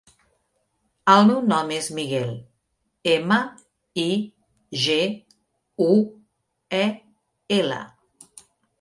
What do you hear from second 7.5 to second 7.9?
ela.